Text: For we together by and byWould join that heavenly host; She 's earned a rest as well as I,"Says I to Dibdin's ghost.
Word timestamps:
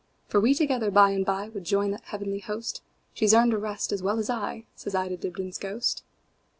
For 0.27 0.39
we 0.39 0.55
together 0.55 0.89
by 0.89 1.11
and 1.11 1.23
byWould 1.23 1.61
join 1.61 1.91
that 1.91 2.05
heavenly 2.05 2.39
host; 2.39 2.81
She 3.13 3.27
's 3.27 3.35
earned 3.35 3.53
a 3.53 3.59
rest 3.59 3.91
as 3.91 4.01
well 4.01 4.17
as 4.17 4.31
I,"Says 4.31 4.95
I 4.95 5.07
to 5.09 5.15
Dibdin's 5.15 5.59
ghost. 5.59 6.01